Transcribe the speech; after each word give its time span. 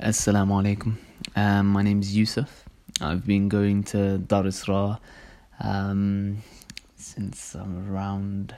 Assalamu 0.00 0.62
alaikum. 0.62 0.96
Um, 1.36 1.66
my 1.66 1.82
name 1.82 2.00
is 2.00 2.16
Yusuf. 2.16 2.64
I've 3.02 3.26
been 3.26 3.50
going 3.50 3.82
to 3.92 4.16
Dar 4.16 4.44
Isra 4.44 4.98
um, 5.62 6.38
since 6.96 7.54
I'm 7.54 7.92
around 7.92 8.54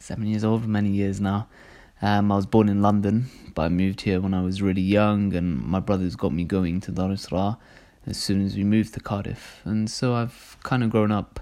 seven 0.00 0.26
years 0.26 0.42
old, 0.42 0.66
many 0.66 0.88
years 0.88 1.20
now. 1.20 1.46
Um, 2.02 2.32
I 2.32 2.34
was 2.34 2.46
born 2.46 2.68
in 2.68 2.82
London, 2.82 3.26
but 3.54 3.62
I 3.62 3.68
moved 3.68 4.00
here 4.00 4.20
when 4.20 4.34
I 4.34 4.42
was 4.42 4.60
really 4.60 4.82
young, 4.82 5.32
and 5.32 5.62
my 5.62 5.78
brothers 5.78 6.16
got 6.16 6.32
me 6.32 6.42
going 6.42 6.80
to 6.80 6.90
Dar 6.90 7.10
Isra 7.10 7.56
as 8.04 8.16
soon 8.16 8.44
as 8.44 8.56
we 8.56 8.64
moved 8.64 8.94
to 8.94 9.00
Cardiff. 9.00 9.60
And 9.64 9.88
so 9.88 10.14
I've 10.14 10.56
kind 10.64 10.82
of 10.82 10.90
grown 10.90 11.12
up 11.12 11.38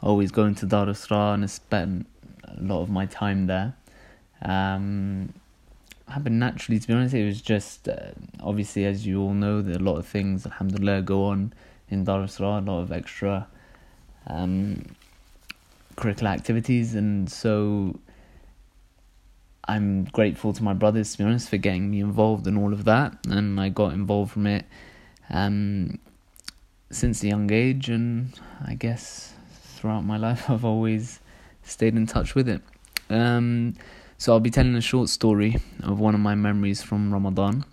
always 0.00 0.30
going 0.30 0.54
to 0.54 0.66
Dar 0.66 0.86
Isra 0.86 1.34
and 1.34 1.42
I 1.42 1.48
spent 1.48 2.06
a 2.44 2.62
lot 2.62 2.82
of 2.82 2.88
my 2.88 3.06
time 3.06 3.48
there. 3.48 3.74
Um, 4.42 5.34
happened 6.12 6.38
naturally. 6.38 6.78
To 6.78 6.86
be 6.86 6.94
honest, 6.94 7.14
it 7.14 7.24
was 7.24 7.40
just 7.40 7.88
uh, 7.88 8.12
obviously, 8.40 8.84
as 8.84 9.06
you 9.06 9.20
all 9.20 9.34
know, 9.34 9.62
there 9.62 9.74
are 9.76 9.78
a 9.78 9.82
lot 9.82 9.96
of 9.96 10.06
things, 10.06 10.46
alhamdulillah, 10.46 11.02
go 11.02 11.24
on 11.24 11.52
in 11.88 12.04
Dar 12.04 12.22
es 12.22 12.38
a 12.38 12.42
lot 12.42 12.68
of 12.68 12.92
extra 12.92 13.48
um, 14.26 14.84
curricular 15.96 16.28
activities, 16.30 16.94
and 16.94 17.30
so 17.30 17.98
I'm 19.66 20.04
grateful 20.04 20.52
to 20.52 20.62
my 20.62 20.72
brothers, 20.72 21.12
to 21.12 21.18
be 21.18 21.24
honest, 21.24 21.48
for 21.48 21.56
getting 21.56 21.90
me 21.90 22.00
involved 22.00 22.46
in 22.46 22.56
all 22.56 22.72
of 22.72 22.84
that, 22.84 23.16
and 23.28 23.60
I 23.60 23.68
got 23.68 23.92
involved 23.92 24.32
from 24.32 24.46
it 24.46 24.64
um, 25.30 25.98
since 26.90 27.22
a 27.22 27.28
young 27.28 27.50
age, 27.52 27.88
and 27.88 28.32
I 28.64 28.74
guess 28.74 29.34
throughout 29.74 30.04
my 30.04 30.16
life, 30.16 30.44
I've 30.50 30.64
always 30.64 31.20
stayed 31.62 31.96
in 31.96 32.06
touch 32.06 32.34
with 32.34 32.48
it. 32.48 32.62
Um, 33.08 33.74
so 34.20 34.34
I'll 34.34 34.38
be 34.38 34.50
telling 34.50 34.74
a 34.74 34.82
short 34.82 35.08
story 35.08 35.56
of 35.82 35.98
one 35.98 36.14
of 36.14 36.20
my 36.20 36.34
memories 36.34 36.82
from 36.82 37.10
Ramadan. 37.10 37.64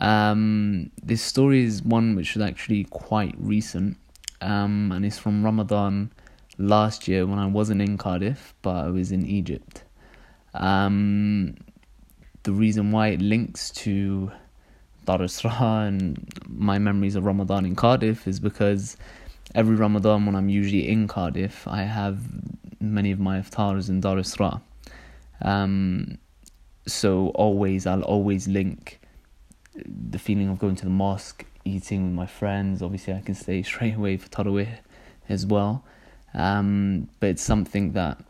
Um, 0.00 0.90
this 1.02 1.20
story 1.20 1.64
is 1.64 1.82
one 1.82 2.16
which 2.16 2.34
is 2.34 2.40
actually 2.40 2.84
quite 2.84 3.34
recent, 3.36 3.98
um, 4.40 4.90
and 4.90 5.04
it's 5.04 5.18
from 5.18 5.44
Ramadan 5.44 6.12
last 6.56 7.06
year 7.06 7.26
when 7.26 7.38
I 7.38 7.44
wasn't 7.44 7.82
in 7.82 7.98
Cardiff, 7.98 8.54
but 8.62 8.86
I 8.86 8.88
was 8.88 9.12
in 9.12 9.26
Egypt. 9.26 9.82
Um, 10.54 11.58
the 12.44 12.52
reason 12.52 12.90
why 12.90 13.08
it 13.08 13.20
links 13.20 13.68
to 13.72 14.32
Dar 15.04 15.18
Isra 15.18 15.86
and 15.88 16.26
my 16.48 16.78
memories 16.78 17.16
of 17.16 17.26
Ramadan 17.26 17.66
in 17.66 17.76
Cardiff 17.76 18.26
is 18.26 18.40
because 18.40 18.96
every 19.54 19.76
Ramadan 19.76 20.24
when 20.24 20.36
I'm 20.36 20.48
usually 20.48 20.88
in 20.88 21.06
Cardiff, 21.06 21.68
I 21.68 21.82
have 21.82 22.20
many 22.80 23.12
of 23.12 23.20
my 23.20 23.40
iftars 23.40 23.90
in 23.90 24.00
Dar 24.00 24.16
Isra. 24.16 24.62
Um, 25.42 26.18
so 26.86 27.28
always, 27.28 27.86
I'll 27.86 28.02
always 28.02 28.48
link 28.48 29.00
the 29.74 30.18
feeling 30.18 30.48
of 30.48 30.58
going 30.58 30.76
to 30.76 30.84
the 30.84 30.90
mosque, 30.90 31.44
eating 31.64 32.04
with 32.04 32.14
my 32.14 32.26
friends. 32.26 32.82
Obviously, 32.82 33.14
I 33.14 33.20
can 33.20 33.34
stay 33.34 33.62
straight 33.70 33.96
away 33.96 34.16
for 34.16 34.28
Tarawih 34.28 34.78
as 35.28 35.46
well. 35.46 35.84
Um, 36.34 37.08
but 37.20 37.30
it's 37.30 37.42
something 37.42 37.92
that 37.92 38.22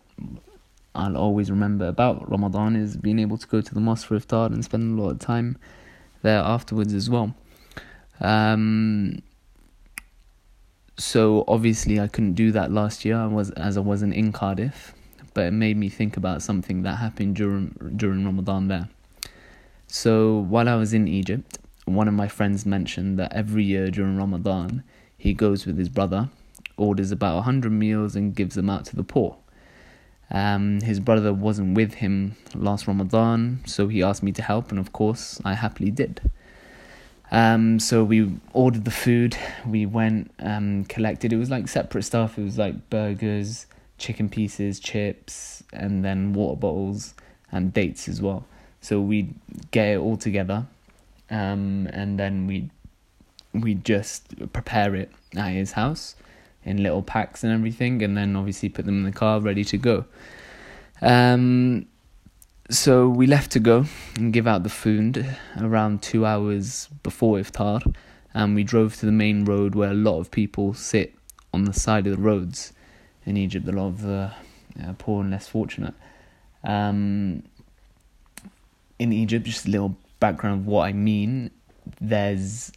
I'll 0.94 1.16
always 1.16 1.50
remember 1.50 1.86
about 1.86 2.30
Ramadan 2.30 2.76
is 2.76 2.96
being 2.96 3.18
able 3.18 3.36
to 3.36 3.46
go 3.46 3.60
to 3.60 3.74
the 3.74 3.80
mosque 3.80 4.06
for 4.06 4.18
iftar 4.18 4.46
and 4.46 4.64
spend 4.64 4.98
a 4.98 5.02
lot 5.02 5.10
of 5.10 5.18
time 5.18 5.58
there 6.22 6.38
afterwards 6.38 6.94
as 6.94 7.10
well. 7.10 7.34
Um, 8.20 9.22
so 10.96 11.44
obviously 11.46 12.00
I 12.00 12.08
couldn't 12.08 12.34
do 12.34 12.52
that 12.52 12.72
last 12.72 13.04
year. 13.04 13.16
I 13.16 13.26
was 13.26 13.50
as 13.50 13.76
I 13.76 13.80
wasn't 13.80 14.14
in 14.14 14.32
Cardiff 14.32 14.94
but 15.36 15.44
it 15.44 15.52
made 15.52 15.76
me 15.76 15.90
think 15.90 16.16
about 16.16 16.40
something 16.40 16.80
that 16.80 16.96
happened 16.96 17.36
during 17.36 17.66
during 17.94 18.24
Ramadan 18.24 18.68
there. 18.68 18.88
So 19.86 20.38
while 20.38 20.66
I 20.66 20.76
was 20.76 20.94
in 20.94 21.06
Egypt, 21.06 21.58
one 21.84 22.08
of 22.08 22.14
my 22.14 22.26
friends 22.26 22.64
mentioned 22.64 23.18
that 23.18 23.34
every 23.34 23.62
year 23.62 23.90
during 23.90 24.16
Ramadan, 24.16 24.82
he 25.18 25.34
goes 25.34 25.66
with 25.66 25.76
his 25.76 25.90
brother, 25.90 26.30
orders 26.78 27.10
about 27.12 27.34
100 27.34 27.70
meals 27.70 28.16
and 28.16 28.34
gives 28.34 28.54
them 28.54 28.70
out 28.70 28.86
to 28.86 28.96
the 28.96 29.04
poor. 29.04 29.36
Um, 30.30 30.80
his 30.80 31.00
brother 31.00 31.34
wasn't 31.34 31.76
with 31.76 31.92
him 31.94 32.36
last 32.54 32.88
Ramadan, 32.88 33.60
so 33.66 33.88
he 33.88 34.02
asked 34.02 34.22
me 34.22 34.32
to 34.32 34.42
help, 34.42 34.70
and 34.70 34.80
of 34.80 34.94
course, 34.94 35.38
I 35.44 35.52
happily 35.52 35.90
did. 35.90 36.22
Um, 37.30 37.78
so 37.78 38.04
we 38.04 38.32
ordered 38.54 38.86
the 38.86 38.90
food, 38.90 39.36
we 39.66 39.84
went, 39.84 40.30
um, 40.38 40.86
collected. 40.86 41.30
It 41.30 41.36
was 41.36 41.50
like 41.50 41.68
separate 41.68 42.04
stuff. 42.04 42.38
It 42.38 42.44
was 42.44 42.56
like 42.56 42.88
burgers, 42.88 43.66
chicken 43.98 44.28
pieces, 44.28 44.80
chips, 44.80 45.62
and 45.72 46.04
then 46.04 46.32
water 46.32 46.58
bottles 46.58 47.14
and 47.52 47.72
dates 47.72 48.08
as 48.08 48.20
well. 48.20 48.44
So 48.80 49.00
we'd 49.00 49.34
get 49.70 49.88
it 49.88 49.98
all 49.98 50.16
together, 50.16 50.66
um, 51.30 51.88
and 51.92 52.18
then 52.18 52.46
we 52.46 52.70
we 53.52 53.74
just 53.74 54.52
prepare 54.52 54.94
it 54.94 55.10
at 55.36 55.52
his 55.52 55.72
house 55.72 56.14
in 56.64 56.82
little 56.82 57.02
packs 57.02 57.42
and 57.42 57.52
everything, 57.52 58.02
and 58.02 58.16
then 58.16 58.36
obviously 58.36 58.68
put 58.68 58.84
them 58.84 58.98
in 58.98 59.04
the 59.04 59.12
car 59.12 59.40
ready 59.40 59.64
to 59.64 59.78
go. 59.78 60.04
Um, 61.00 61.86
so 62.68 63.08
we 63.08 63.26
left 63.26 63.52
to 63.52 63.60
go 63.60 63.84
and 64.16 64.32
give 64.32 64.46
out 64.46 64.62
the 64.62 64.68
food 64.68 65.36
around 65.60 66.02
two 66.02 66.26
hours 66.26 66.88
before 67.02 67.38
iftar, 67.38 67.94
and 68.34 68.54
we 68.54 68.64
drove 68.64 68.96
to 68.96 69.06
the 69.06 69.12
main 69.12 69.44
road 69.44 69.74
where 69.74 69.90
a 69.90 69.94
lot 69.94 70.18
of 70.18 70.30
people 70.30 70.74
sit 70.74 71.14
on 71.54 71.64
the 71.64 71.72
side 71.72 72.06
of 72.06 72.16
the 72.16 72.22
roads 72.22 72.72
in 73.26 73.36
Egypt, 73.36 73.68
a 73.68 73.72
lot 73.72 73.88
of 73.88 74.02
the 74.02 74.30
uh, 74.82 74.92
poor 74.98 75.22
and 75.22 75.30
less 75.30 75.48
fortunate. 75.48 75.94
Um, 76.64 77.42
in 78.98 79.12
Egypt, 79.12 79.44
just 79.44 79.66
a 79.66 79.70
little 79.70 79.96
background 80.20 80.60
of 80.62 80.66
what 80.66 80.86
I 80.86 80.92
mean. 80.92 81.50
There's 82.00 82.72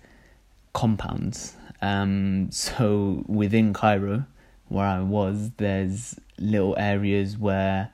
compounds. 0.73 1.55
Um, 1.81 2.51
so 2.51 3.23
within 3.27 3.73
Cairo, 3.73 4.25
where 4.67 4.85
I 4.85 4.99
was, 4.99 5.51
there's 5.57 6.19
little 6.37 6.75
areas 6.77 7.37
where 7.37 7.91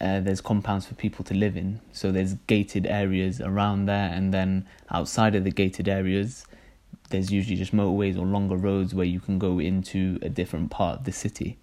uh, 0.00 0.20
there's 0.20 0.40
compounds 0.40 0.86
for 0.86 0.94
people 0.94 1.24
to 1.26 1.34
live 1.34 1.56
in. 1.56 1.80
So 1.92 2.10
there's 2.10 2.34
gated 2.46 2.86
areas 2.86 3.40
around 3.40 3.86
there, 3.86 4.10
and 4.12 4.32
then 4.34 4.66
outside 4.90 5.34
of 5.34 5.44
the 5.44 5.50
gated 5.50 5.88
areas, 5.88 6.46
there's 7.10 7.30
usually 7.30 7.56
just 7.56 7.74
motorways 7.74 8.16
or 8.16 8.24
longer 8.24 8.56
roads 8.56 8.94
where 8.94 9.06
you 9.06 9.20
can 9.20 9.38
go 9.38 9.58
into 9.58 10.18
a 10.22 10.28
different 10.28 10.70
part 10.70 11.00
of 11.00 11.04
the 11.04 11.12
city. 11.12 11.58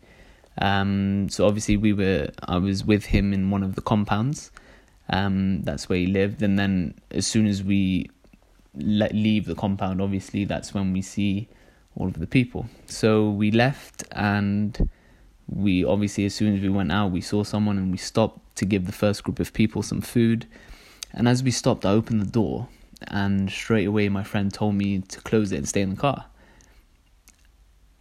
Um, 0.59 1.29
so 1.29 1.45
obviously 1.45 1.77
we 1.77 1.93
were 1.93 2.29
I 2.43 2.57
was 2.57 2.83
with 2.85 3.05
him 3.05 3.33
in 3.33 3.49
one 3.49 3.63
of 3.63 3.75
the 3.75 3.81
compounds. 3.81 4.51
Um, 5.09 5.61
that's 5.61 5.87
where 5.87 5.99
he 5.99 6.07
lived, 6.07 6.41
and 6.41 6.59
then 6.59 6.95
as 7.11 7.25
soon 7.25 7.47
as 7.47 7.63
we 7.63 8.09
let 8.75 9.13
leave 9.13 9.45
the 9.45 9.55
compound, 9.55 10.01
obviously 10.01 10.45
that's 10.45 10.73
when 10.73 10.91
we 10.93 11.01
see 11.01 11.47
all 11.95 12.07
of 12.07 12.19
the 12.19 12.27
people. 12.27 12.67
So 12.87 13.29
we 13.29 13.51
left, 13.51 14.03
and 14.11 14.89
we 15.47 15.85
obviously 15.85 16.25
as 16.25 16.35
soon 16.35 16.55
as 16.55 16.61
we 16.61 16.69
went 16.69 16.91
out, 16.91 17.11
we 17.11 17.21
saw 17.21 17.43
someone, 17.43 17.77
and 17.77 17.91
we 17.91 17.97
stopped 17.97 18.55
to 18.57 18.65
give 18.65 18.85
the 18.85 18.91
first 18.91 19.23
group 19.23 19.39
of 19.39 19.53
people 19.53 19.81
some 19.81 20.01
food. 20.01 20.45
And 21.13 21.27
as 21.27 21.41
we 21.41 21.51
stopped, 21.51 21.85
I 21.85 21.91
opened 21.91 22.21
the 22.21 22.31
door, 22.31 22.67
and 23.07 23.49
straight 23.49 23.85
away 23.85 24.09
my 24.09 24.23
friend 24.23 24.53
told 24.53 24.75
me 24.75 24.99
to 24.99 25.21
close 25.21 25.51
it 25.51 25.57
and 25.57 25.67
stay 25.67 25.81
in 25.81 25.91
the 25.91 25.95
car. 25.95 26.25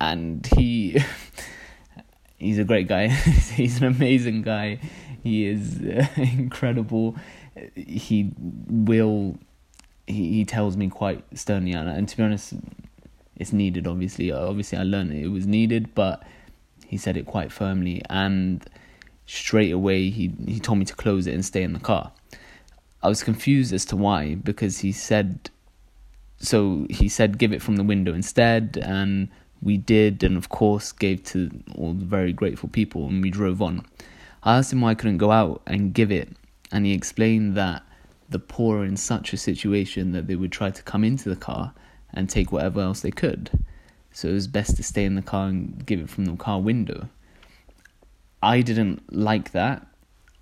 And 0.01 0.47
he 0.57 0.99
he's 2.39 2.59
a 2.59 2.65
great 2.65 2.89
guy. 2.89 3.09
he's 3.55 3.81
an 3.81 3.87
amazing 3.87 4.43
guy. 4.43 4.81
He 5.23 5.47
is 5.47 5.81
uh, 5.81 6.07
incredible. 6.17 7.17
He 7.75 8.33
will 8.39 9.39
he, 10.07 10.33
he 10.33 10.45
tells 10.45 10.77
me 10.77 10.89
quite 10.89 11.25
sternly 11.35 11.73
and, 11.73 11.89
and 11.89 12.09
to 12.09 12.17
be 12.17 12.23
honest 12.23 12.55
it's 13.35 13.53
needed 13.53 13.87
obviously 13.87 14.31
obviously 14.31 14.79
I 14.79 14.83
learned 14.83 15.13
it, 15.13 15.25
it 15.25 15.29
was 15.29 15.47
needed 15.47 15.95
but 15.95 16.23
he 16.87 16.97
said 16.97 17.17
it 17.17 17.27
quite 17.27 17.51
firmly 17.51 18.03
and 18.09 18.65
straight 19.27 19.73
away 19.73 20.11
he 20.11 20.33
he 20.47 20.61
told 20.61 20.79
me 20.79 20.85
to 20.85 20.95
close 20.95 21.27
it 21.27 21.35
and 21.35 21.45
stay 21.45 21.63
in 21.63 21.73
the 21.73 21.81
car 21.81 22.13
I 23.07 23.09
was 23.09 23.23
confused 23.23 23.73
as 23.73 23.85
to 23.85 23.97
why 23.97 24.35
because 24.35 24.81
he 24.81 24.91
said 24.91 25.49
so 26.39 26.89
he 26.91 27.09
said 27.09 27.39
give 27.39 27.53
it 27.53 27.63
from 27.63 27.77
the 27.77 27.85
window 27.85 28.13
instead 28.13 28.81
and 28.83 29.29
we 29.63 29.77
did 29.77 30.25
and 30.25 30.37
of 30.37 30.49
course 30.49 30.91
gave 30.91 31.23
to 31.27 31.49
all 31.77 31.93
the 31.93 32.05
very 32.05 32.33
grateful 32.33 32.69
people 32.69 33.07
and 33.07 33.23
we 33.23 33.31
drove 33.31 33.63
on. 33.63 33.87
I 34.43 34.59
asked 34.59 34.73
him 34.73 34.81
why 34.81 34.91
I 34.91 34.97
couldn't 34.97 35.19
go 35.19 35.31
out 35.31 35.63
and 35.69 35.95
give 35.95 36.11
it 36.11 36.31
and 36.73 36.85
he 36.85 36.95
explained 36.95 37.57
that 37.57 37.85
the 38.29 38.41
poor 38.41 38.79
are 38.79 38.85
in 38.85 38.97
such 38.97 39.33
a 39.33 39.37
situation 39.37 40.11
that 40.11 40.27
they 40.27 40.35
would 40.35 40.51
try 40.51 40.73
to 40.73 40.83
come 40.83 41.05
into 41.05 41.29
the 41.29 41.37
car 41.37 41.75
and 42.13 42.29
take 42.29 42.51
whatever 42.51 42.81
else 42.81 43.03
they 43.03 43.13
could. 43.13 43.51
So 44.11 44.31
it 44.31 44.33
was 44.33 44.49
best 44.49 44.77
to 44.79 44.83
stay 44.83 45.05
in 45.05 45.15
the 45.15 45.23
car 45.23 45.47
and 45.47 45.87
give 45.87 46.01
it 46.01 46.11
from 46.11 46.25
the 46.25 46.35
car 46.35 46.61
window. 46.61 47.09
I 48.43 48.63
didn't 48.63 49.15
like 49.15 49.53
that 49.53 49.87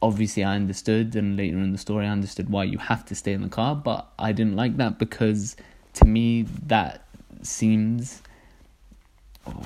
obviously 0.05 0.45
I 0.45 0.55
understood, 0.55 1.17
and 1.17 1.35
later 1.35 1.56
in 1.56 1.73
the 1.73 1.79
story 1.79 2.05
I 2.05 2.11
understood 2.11 2.51
why 2.51 2.65
you 2.65 2.77
have 2.77 3.06
to 3.06 3.15
stay 3.15 3.33
in 3.33 3.41
the 3.41 3.49
car, 3.49 3.75
but 3.75 4.06
I 4.19 4.33
didn't 4.33 4.55
like 4.55 4.77
that 4.77 4.99
because 4.99 5.56
to 5.95 6.05
me 6.05 6.43
that 6.67 7.06
seems 7.43 8.21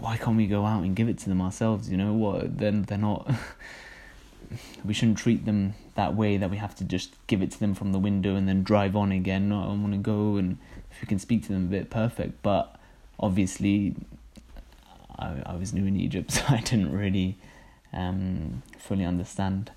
why 0.00 0.16
can't 0.16 0.36
we 0.36 0.46
go 0.46 0.64
out 0.64 0.84
and 0.84 0.94
give 0.94 1.08
it 1.08 1.18
to 1.18 1.28
them 1.28 1.40
ourselves? 1.40 1.90
You 1.90 1.96
know 1.96 2.12
what? 2.12 2.58
Then 2.58 2.82
they're 2.82 2.96
not 2.98 3.28
we 4.84 4.94
shouldn't 4.94 5.18
treat 5.18 5.44
them 5.44 5.74
that 5.96 6.14
way 6.14 6.36
that 6.36 6.50
we 6.50 6.56
have 6.56 6.74
to 6.76 6.84
just 6.84 7.14
give 7.26 7.42
it 7.42 7.50
to 7.50 7.58
them 7.58 7.74
from 7.74 7.90
the 7.90 7.98
window 7.98 8.36
and 8.36 8.48
then 8.48 8.62
drive 8.62 8.94
on 8.94 9.10
again. 9.10 9.48
No, 9.48 9.64
I 9.64 9.66
want 9.66 9.92
to 9.92 9.98
go 9.98 10.36
and 10.36 10.58
if 10.92 11.00
we 11.00 11.06
can 11.06 11.18
speak 11.18 11.42
to 11.46 11.48
them 11.48 11.64
a 11.64 11.70
bit, 11.70 11.90
perfect. 11.90 12.42
But 12.42 12.76
obviously, 13.18 13.96
I 15.18 15.42
I 15.44 15.56
was 15.56 15.72
new 15.74 15.84
in 15.84 15.98
Egypt, 15.98 16.30
so 16.36 16.42
I 16.48 16.60
didn't 16.60 16.92
really 16.92 17.38
um, 17.92 18.62
fully 18.78 19.04
understand. 19.04 19.72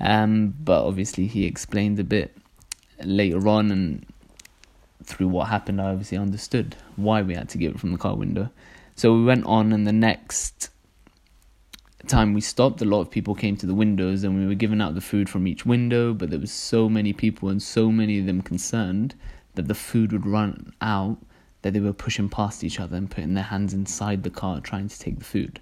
Um, 0.00 0.54
but 0.62 0.84
obviously, 0.84 1.26
he 1.26 1.46
explained 1.46 1.98
a 1.98 2.04
bit 2.04 2.36
later 3.02 3.48
on, 3.48 3.70
and 3.70 4.06
through 5.02 5.28
what 5.28 5.48
happened, 5.48 5.80
I 5.80 5.90
obviously 5.90 6.18
understood 6.18 6.76
why 6.96 7.22
we 7.22 7.34
had 7.34 7.48
to 7.50 7.58
give 7.58 7.74
it 7.74 7.80
from 7.80 7.92
the 7.92 7.98
car 7.98 8.14
window. 8.14 8.50
So 8.96 9.14
we 9.14 9.24
went 9.24 9.46
on, 9.46 9.72
and 9.72 9.86
the 9.86 9.92
next 9.92 10.70
time 12.06 12.34
we 12.34 12.40
stopped, 12.40 12.82
a 12.82 12.84
lot 12.84 13.00
of 13.00 13.10
people 13.10 13.34
came 13.34 13.56
to 13.56 13.66
the 13.66 13.74
windows, 13.74 14.24
and 14.24 14.38
we 14.38 14.46
were 14.46 14.54
giving 14.54 14.80
out 14.80 14.94
the 14.94 15.00
food 15.00 15.28
from 15.28 15.46
each 15.46 15.64
window. 15.64 16.12
But 16.12 16.30
there 16.30 16.40
was 16.40 16.52
so 16.52 16.88
many 16.88 17.12
people 17.12 17.48
and 17.48 17.62
so 17.62 17.90
many 17.90 18.18
of 18.18 18.26
them 18.26 18.42
concerned 18.42 19.14
that 19.54 19.68
the 19.68 19.74
food 19.74 20.12
would 20.12 20.26
run 20.26 20.72
out 20.80 21.18
that 21.62 21.72
they 21.72 21.80
were 21.80 21.94
pushing 21.94 22.28
past 22.28 22.62
each 22.62 22.78
other 22.78 22.96
and 22.96 23.10
putting 23.10 23.32
their 23.32 23.44
hands 23.44 23.72
inside 23.72 24.22
the 24.22 24.30
car 24.30 24.60
trying 24.60 24.86
to 24.88 24.98
take 24.98 25.18
the 25.18 25.24
food. 25.24 25.60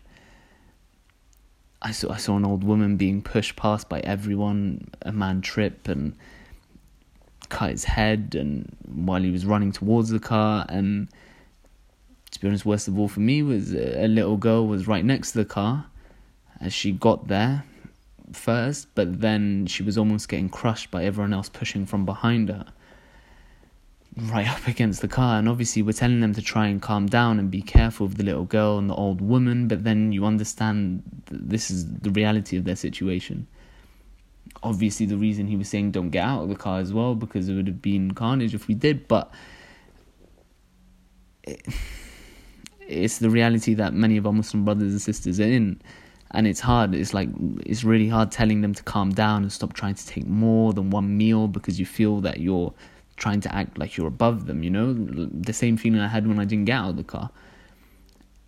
I 1.83 1.91
saw 1.91 2.13
I 2.13 2.17
saw 2.17 2.37
an 2.37 2.45
old 2.45 2.65
woman 2.65 2.97
being 2.97 3.23
pushed 3.23 3.57
past 3.57 3.89
by 3.89 4.01
everyone. 4.01 4.89
A 5.03 5.13
man 5.13 5.41
trip 5.41 5.89
and 5.89 6.15
cut 7.49 7.71
his 7.71 7.85
head, 7.85 8.35
and 8.39 8.75
while 8.87 9.23
he 9.23 9.31
was 9.31 9.45
running 9.45 9.73
towards 9.73 10.09
the 10.11 10.21
car, 10.21 10.65
and 10.69 11.09
to 12.31 12.41
be 12.41 12.49
honest, 12.49 12.65
worst 12.65 12.89
of 12.89 12.99
all 12.99 13.09
for 13.09 13.21
me 13.21 13.43
was 13.43 13.75
a 13.75 14.09
little 14.09 14.37
girl 14.37 14.67
was 14.67 14.87
right 14.87 15.05
next 15.05 15.33
to 15.33 15.39
the 15.39 15.45
car 15.45 15.87
as 16.61 16.73
she 16.73 16.93
got 16.93 17.29
there 17.29 17.65
first, 18.33 18.89
but 18.95 19.21
then 19.21 19.67
she 19.67 19.83
was 19.83 19.99
almost 19.99 20.29
getting 20.29 20.49
crushed 20.49 20.91
by 20.91 21.05
everyone 21.05 21.33
else 21.33 21.49
pushing 21.49 21.85
from 21.85 22.07
behind 22.07 22.49
her 22.49 22.67
right 24.17 24.49
up 24.49 24.67
against 24.69 25.01
the 25.01 25.09
car 25.09 25.39
and 25.39 25.49
obviously 25.49 25.81
we're 25.81 25.93
telling 25.93 26.21
them 26.21 26.35
to 26.35 26.43
try 26.43 26.67
and 26.67 26.83
calm 26.83 27.07
down 27.07 27.39
and 27.39 27.51
be 27.51 27.63
careful 27.63 28.05
of 28.05 28.17
the 28.17 28.23
little 28.23 28.45
girl 28.45 28.79
and 28.79 28.91
the 28.91 28.95
old 28.95 29.23
woman 29.23 29.67
but 29.69 29.85
then 29.85 30.13
you 30.13 30.27
understand 30.27 31.03
this 31.31 31.71
is 31.71 31.91
the 32.01 32.11
reality 32.11 32.59
of 32.59 32.65
their 32.65 32.77
situation. 32.77 33.47
Obviously 34.63 35.07
the 35.07 35.17
reason 35.17 35.47
he 35.47 35.57
was 35.57 35.69
saying 35.69 35.93
don't 35.93 36.11
get 36.11 36.25
out 36.25 36.43
of 36.43 36.51
the 36.51 36.55
car 36.55 36.79
as 36.79 36.93
well 36.93 37.15
because 37.15 37.49
it 37.49 37.55
would 37.55 37.67
have 37.67 37.81
been 37.81 38.13
carnage 38.13 38.55
if 38.55 38.69
we 38.69 38.75
did 38.75 39.09
but 39.09 39.33
it, 41.45 41.67
it's 42.87 43.19
the 43.19 43.31
reality 43.31 43.73
that 43.73 43.95
many 43.95 44.19
of 44.19 44.27
our 44.27 44.33
muslim 44.33 44.65
brothers 44.65 44.93
and 44.93 45.01
sisters 45.01 45.41
are 45.41 45.45
in 45.45 45.81
and 46.33 46.47
it's 46.47 46.61
hard 46.61 46.95
it's 46.95 47.15
like 47.15 47.31
it's 47.65 47.83
really 47.83 48.09
hard 48.09 48.31
telling 48.31 48.61
them 48.61 48.75
to 48.75 48.83
calm 48.83 49.11
down 49.11 49.43
and 49.43 49.51
stop 49.51 49.73
trying 49.73 49.95
to 49.95 50.07
take 50.07 50.27
more 50.27 50.75
than 50.75 50.91
one 50.91 51.17
meal 51.17 51.49
because 51.49 51.81
you 51.81 51.87
feel 51.87 52.21
that 52.21 52.41
you're 52.41 52.75
trying 53.23 53.41
to 53.41 53.55
act 53.55 53.79
like 53.79 53.97
you're 53.97 54.09
above 54.09 54.47
them, 54.47 54.65
you 54.65 54.71
know? 54.71 54.93
The 54.93 55.53
same 55.53 55.77
feeling 55.77 56.01
I 56.01 56.09
had 56.09 56.27
when 56.27 56.41
I 56.41 56.45
didn't 56.45 56.65
get 56.65 56.77
out 56.77 56.91
of 56.91 56.97
the 56.97 57.05
car. 57.05 57.31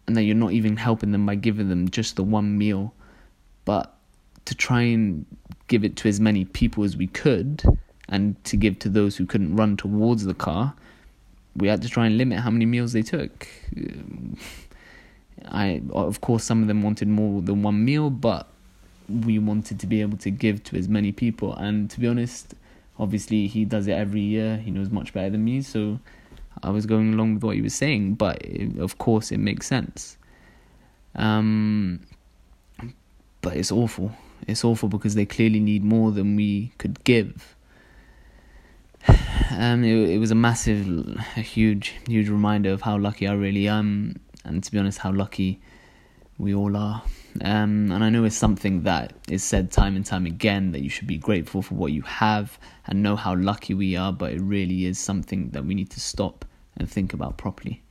And 0.08 0.16
that 0.16 0.24
you're 0.24 0.34
not 0.34 0.50
even 0.50 0.76
helping 0.76 1.12
them 1.12 1.24
by 1.24 1.36
giving 1.36 1.68
them 1.68 1.88
just 1.88 2.16
the 2.16 2.24
one 2.24 2.58
meal, 2.58 2.92
but 3.64 3.96
to 4.46 4.54
try 4.56 4.82
and 4.82 5.24
give 5.68 5.84
it 5.84 5.94
to 5.98 6.08
as 6.08 6.18
many 6.18 6.44
people 6.44 6.82
as 6.82 6.96
we 6.96 7.06
could 7.06 7.62
and 8.08 8.42
to 8.46 8.56
give 8.56 8.80
to 8.80 8.88
those 8.88 9.16
who 9.16 9.26
couldn't 9.26 9.54
run 9.54 9.76
towards 9.76 10.24
the 10.24 10.34
car, 10.34 10.74
we 11.56 11.68
had 11.68 11.80
to 11.82 11.88
try 11.88 12.06
and 12.06 12.18
limit 12.18 12.40
how 12.40 12.50
many 12.50 12.66
meals 12.66 12.92
they 12.92 13.02
took. 13.02 13.46
I 15.46 15.82
of 15.92 16.20
course 16.20 16.42
some 16.42 16.62
of 16.62 16.68
them 16.68 16.82
wanted 16.82 17.06
more 17.06 17.40
than 17.42 17.62
one 17.62 17.84
meal, 17.84 18.10
but 18.10 18.48
we 19.08 19.38
wanted 19.38 19.78
to 19.78 19.86
be 19.86 20.00
able 20.00 20.18
to 20.18 20.30
give 20.30 20.64
to 20.64 20.76
as 20.76 20.88
many 20.88 21.12
people 21.12 21.54
and 21.54 21.88
to 21.90 22.00
be 22.00 22.08
honest 22.08 22.54
obviously 22.98 23.46
he 23.46 23.64
does 23.64 23.86
it 23.86 23.92
every 23.92 24.20
year. 24.20 24.56
He 24.58 24.70
knows 24.70 24.90
much 24.90 25.12
better 25.12 25.30
than 25.30 25.44
me 25.44 25.62
so 25.62 25.98
i 26.62 26.70
was 26.70 26.86
going 26.86 27.12
along 27.12 27.34
with 27.34 27.42
what 27.42 27.56
he 27.56 27.60
was 27.60 27.74
saying 27.74 28.14
but 28.14 28.40
it, 28.44 28.78
of 28.78 28.96
course 28.98 29.32
it 29.32 29.38
makes 29.38 29.66
sense. 29.66 30.16
Um 31.16 32.00
but 33.42 33.56
it's 33.56 33.70
awful. 33.70 34.10
It's 34.48 34.64
awful 34.64 34.88
because 34.88 35.14
they 35.14 35.26
clearly 35.26 35.60
need 35.60 35.84
more 35.84 36.10
than 36.10 36.34
we 36.34 36.72
could 36.78 37.02
give. 37.04 37.56
Um 39.56 39.84
it, 39.84 40.10
it 40.10 40.18
was 40.18 40.30
a 40.30 40.34
massive 40.34 40.88
a 41.36 41.40
huge 41.40 41.94
huge 42.08 42.28
reminder 42.28 42.70
of 42.70 42.82
how 42.82 42.96
lucky 42.96 43.26
i 43.28 43.32
really 43.32 43.68
am 43.68 44.16
and 44.44 44.64
to 44.64 44.72
be 44.72 44.78
honest 44.78 44.98
how 44.98 45.12
lucky 45.12 45.60
we 46.38 46.54
all 46.54 46.76
are 46.76 47.02
um, 47.42 47.90
and 47.90 48.04
I 48.04 48.10
know 48.10 48.24
it's 48.24 48.36
something 48.36 48.82
that 48.82 49.12
is 49.28 49.42
said 49.42 49.72
time 49.72 49.96
and 49.96 50.06
time 50.06 50.24
again 50.24 50.70
that 50.70 50.82
you 50.82 50.88
should 50.88 51.08
be 51.08 51.18
grateful 51.18 51.62
for 51.62 51.74
what 51.74 51.90
you 51.90 52.02
have 52.02 52.58
and 52.86 53.02
know 53.02 53.16
how 53.16 53.34
lucky 53.34 53.74
we 53.74 53.96
are, 53.96 54.12
but 54.12 54.32
it 54.32 54.40
really 54.40 54.84
is 54.84 54.98
something 54.98 55.50
that 55.50 55.64
we 55.64 55.74
need 55.74 55.90
to 55.90 56.00
stop 56.00 56.44
and 56.76 56.88
think 56.88 57.12
about 57.12 57.36
properly. 57.36 57.82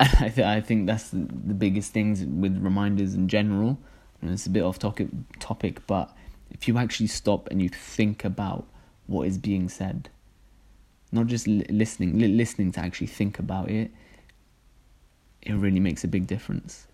I, 0.00 0.30
th- 0.30 0.46
I 0.46 0.60
think 0.62 0.86
that's 0.86 1.10
the, 1.10 1.18
the 1.18 1.54
biggest 1.54 1.92
things 1.92 2.24
with 2.24 2.56
reminders 2.62 3.14
in 3.14 3.28
general. 3.28 3.78
And 4.22 4.30
it's 4.30 4.46
a 4.46 4.50
bit 4.50 4.62
off 4.62 4.78
topic, 4.78 5.08
topic, 5.38 5.86
but 5.86 6.16
if 6.50 6.66
you 6.66 6.78
actually 6.78 7.08
stop 7.08 7.50
and 7.50 7.60
you 7.60 7.68
think 7.68 8.24
about 8.24 8.66
what 9.06 9.28
is 9.28 9.36
being 9.36 9.68
said, 9.68 10.08
not 11.12 11.26
just 11.26 11.46
li- 11.46 11.66
listening, 11.68 12.18
li- 12.18 12.28
listening 12.28 12.72
to 12.72 12.80
actually 12.80 13.08
think 13.08 13.38
about 13.38 13.70
it, 13.70 13.90
it 15.44 15.54
really 15.54 15.80
makes 15.80 16.04
a 16.04 16.08
big 16.08 16.26
difference 16.26 16.86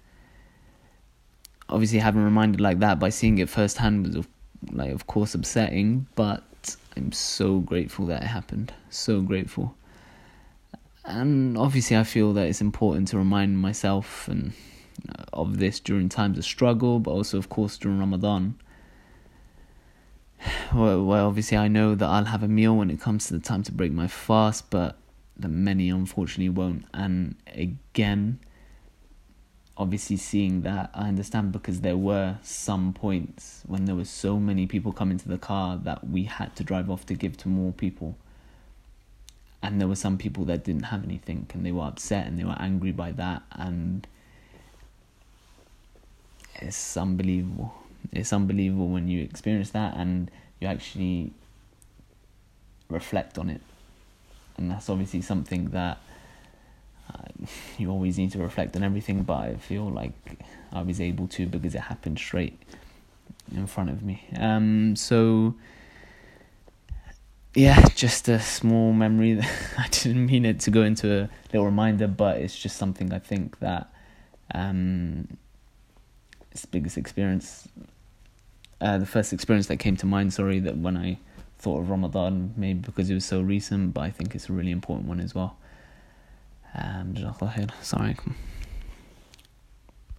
obviously 1.70 1.99
having 1.99 2.23
reminded 2.23 2.61
like 2.61 2.81
that 2.81 2.99
by 2.99 3.08
seeing 3.08 3.38
it 3.38 3.49
firsthand 3.49 4.06
was 4.06 4.17
of, 4.17 4.29
like 4.73 4.91
of 4.91 5.06
course 5.06 5.35
upsetting, 5.35 6.06
but 6.14 6.43
I'm 6.97 7.12
so 7.12 7.61
grateful 7.61 8.06
that 8.06 8.23
it 8.23 8.26
happened. 8.26 8.73
So 8.91 9.20
grateful. 9.23 9.75
And 11.05 11.56
obviously 11.56 11.97
I 11.97 12.05
feel 12.05 12.32
that 12.35 12.47
it's 12.47 12.61
important 12.61 13.08
to 13.08 13.19
remind 13.19 13.58
myself 13.58 14.29
and 14.29 14.53
uh, 15.08 15.25
of 15.32 15.58
this 15.58 15.81
during 15.81 16.08
times 16.08 16.38
of 16.38 16.44
struggle, 16.44 16.99
but 16.99 17.12
also 17.12 17.38
of 17.38 17.49
course 17.49 17.79
during 17.79 17.99
Ramadan. 17.99 18.56
Well, 20.73 21.05
well, 21.05 21.26
obviously 21.26 21.58
I 21.58 21.67
know 21.67 21.96
that 21.96 22.06
I'll 22.06 22.26
have 22.26 22.44
a 22.44 22.49
meal 22.49 22.76
when 22.76 22.91
it 22.91 23.00
comes 23.00 23.26
to 23.26 23.35
the 23.35 23.41
time 23.41 23.64
to 23.64 23.73
break 23.73 23.91
my 23.91 24.06
fast, 24.06 24.70
but 24.70 24.96
that 25.41 25.49
many 25.49 25.91
unfortunately 25.91 26.49
won't. 26.49 26.85
And 26.93 27.37
again, 27.47 28.41
obviously 29.77 30.17
seeing 30.17 30.63
that 30.63 30.91
I 30.93 31.09
understand 31.09 31.53
because 31.53 31.81
there 31.81 31.97
were 31.97 32.39
some 32.43 32.93
points 32.93 33.63
when 33.67 33.87
there 33.87 33.95
were 33.95 34.05
so 34.05 34.39
many 34.39 34.67
people 34.67 34.93
coming 34.93 35.17
to 35.19 35.29
the 35.29 35.39
car 35.39 35.79
that 35.85 36.07
we 36.07 36.25
had 36.25 36.55
to 36.57 36.65
drive 36.65 36.91
off 36.91 37.07
to 37.07 37.15
give 37.15 37.37
to 37.39 37.49
more 37.49 37.73
people. 37.73 38.17
And 39.63 39.81
there 39.81 39.89
were 39.89 39.97
some 39.97 40.19
people 40.19 40.44
that 40.47 40.65
didn't 40.65 40.85
have 40.85 41.05
anything 41.05 41.47
and 41.55 41.65
they 41.65 41.73
were 41.73 41.85
upset 41.85 42.27
and 42.27 42.39
they 42.39 42.44
were 42.44 42.56
angry 42.59 42.93
by 42.93 43.13
that 43.13 43.43
and 43.53 44.06
it's 46.56 46.97
unbelievable. 46.97 47.75
It's 48.13 48.32
unbelievable 48.32 48.89
when 48.89 49.09
you 49.09 49.23
experience 49.23 49.70
that 49.70 49.97
and 49.97 50.31
you 50.61 50.69
actually 50.69 51.32
reflect 52.91 53.39
on 53.39 53.49
it. 53.49 53.63
And 54.60 54.70
that's 54.70 54.88
obviously 54.88 55.22
something 55.22 55.70
that 55.70 55.98
uh, 57.12 57.46
you 57.79 57.90
always 57.90 58.19
need 58.19 58.32
to 58.32 58.38
reflect 58.38 58.76
on 58.76 58.82
everything, 58.82 59.22
but 59.22 59.38
I 59.38 59.55
feel 59.56 59.90
like 59.90 60.12
I 60.72 60.82
was 60.82 61.00
able 61.00 61.26
to 61.29 61.46
because 61.46 61.74
it 61.74 61.81
happened 61.81 62.19
straight 62.19 62.58
in 63.52 63.67
front 63.67 63.90
of 63.90 64.02
me. 64.02 64.24
Um, 64.36 64.94
so 64.94 65.55
yeah, 67.55 67.84
just 67.94 68.29
a 68.29 68.38
small 68.38 68.93
memory. 68.93 69.34
That 69.34 69.50
I 69.79 69.88
didn't 69.88 70.26
mean 70.26 70.44
it 70.44 70.60
to 70.60 70.70
go 70.70 70.82
into 70.82 71.22
a 71.22 71.29
little 71.52 71.64
reminder, 71.64 72.06
but 72.06 72.36
it's 72.36 72.56
just 72.56 72.76
something 72.76 73.12
I 73.12 73.19
think 73.19 73.58
that 73.58 73.93
um, 74.55 75.36
it's 76.52 76.62
the 76.62 76.69
biggest 76.69 76.96
experience. 76.96 77.69
Uh, 78.81 78.98
the 78.98 79.06
first 79.06 79.32
experience 79.32 79.67
that 79.67 79.76
came 79.76 79.96
to 79.96 80.06
mind, 80.06 80.32
sorry, 80.32 80.58
that 80.60 80.79
when 80.79 80.96
I 80.96 81.19
thought 81.60 81.81
of 81.81 81.90
Ramadan, 81.90 82.55
maybe 82.56 82.81
because 82.81 83.10
it 83.10 83.14
was 83.14 83.24
so 83.24 83.40
recent, 83.40 83.93
but 83.94 84.00
I 84.00 84.10
think 84.10 84.34
it's 84.34 84.48
a 84.48 84.52
really 84.52 84.70
important 84.70 85.08
one 85.08 85.20
as 85.20 85.34
well. 85.34 85.56
Um, 86.74 87.14
sorry. 87.82 88.17